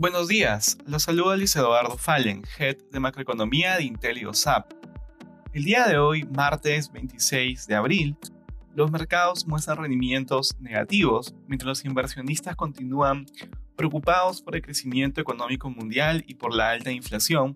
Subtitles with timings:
[0.00, 4.72] Buenos días, los saluda Luis Eduardo Fallen, Head de Macroeconomía de Intel SAP.
[5.52, 8.16] El día de hoy, martes 26 de abril,
[8.76, 13.26] los mercados muestran rendimientos negativos mientras los inversionistas continúan
[13.74, 17.54] preocupados por el crecimiento económico mundial y por la alta inflación,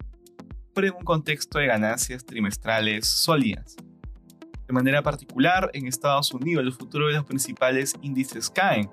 [0.74, 3.76] pero en un contexto de ganancias trimestrales sólidas.
[4.66, 8.90] De manera particular, en Estados Unidos los futuros de los principales índices caen,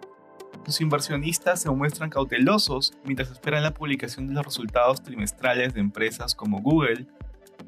[0.65, 6.35] los inversionistas se muestran cautelosos mientras esperan la publicación de los resultados trimestrales de empresas
[6.35, 7.07] como Google,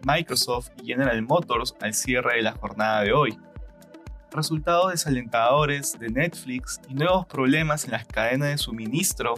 [0.05, 3.38] Microsoft y General Motors al cierre de la jornada de hoy.
[4.32, 9.35] Resultados desalentadores de Netflix y nuevos problemas en las cadenas de suministro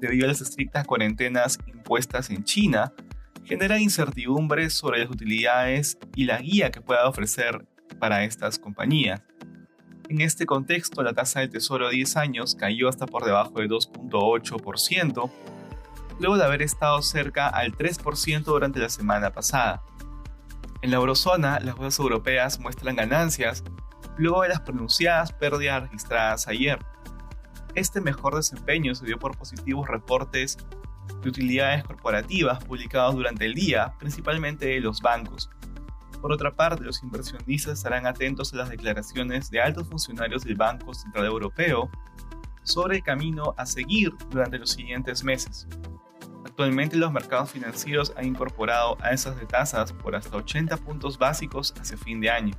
[0.00, 2.92] debido a las estrictas cuarentenas impuestas en China
[3.44, 7.66] generan incertidumbre sobre las utilidades y la guía que pueda ofrecer
[7.98, 9.22] para estas compañías.
[10.08, 13.68] En este contexto, la tasa del tesoro a 10 años cayó hasta por debajo de
[13.68, 15.30] 2.8%,
[16.18, 19.82] luego de haber estado cerca al 3% durante la semana pasada.
[20.80, 23.62] En la eurozona, las bolsas europeas muestran ganancias
[24.16, 26.78] luego de las pronunciadas pérdidas registradas ayer.
[27.74, 30.56] Este mejor desempeño se dio por positivos reportes
[31.22, 35.50] de utilidades corporativas publicados durante el día, principalmente de los bancos,
[36.18, 40.92] por otra parte, los inversionistas estarán atentos a las declaraciones de altos funcionarios del Banco
[40.94, 41.90] Central Europeo
[42.62, 45.66] sobre el camino a seguir durante los siguientes meses.
[46.44, 51.96] Actualmente los mercados financieros han incorporado alzas de tasas por hasta 80 puntos básicos hacia
[51.96, 52.54] fin de año.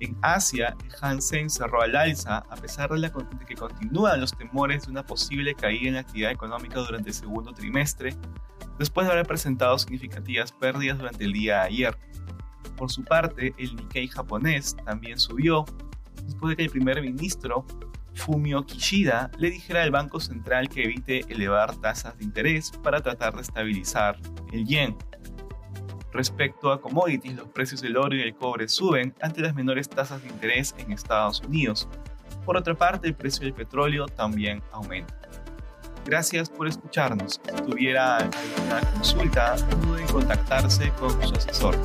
[0.00, 4.84] En Asia, el Hansen cerró al alza a pesar de, de, que continúan los temores
[4.84, 8.14] de una posible caída en la actividad económica durante el segundo trimestre,
[8.78, 11.98] después de haber presentado significativas pérdidas durante el día de ayer.
[12.76, 15.64] Por su parte, el Nikkei japonés también subió
[16.24, 17.64] después de que el primer ministro
[18.14, 23.34] Fumio Kishida le dijera al Banco Central que evite elevar tasas de interés para tratar
[23.34, 24.18] de estabilizar
[24.52, 24.96] el yen.
[26.12, 30.22] Respecto a commodities, los precios del oro y del cobre suben ante las menores tasas
[30.22, 31.88] de interés en Estados Unidos.
[32.44, 35.14] Por otra parte, el precio del petróleo también aumenta.
[36.04, 37.40] Gracias por escucharnos.
[37.42, 41.76] Si tuviera alguna consulta, no duden en contactarse con su asesor.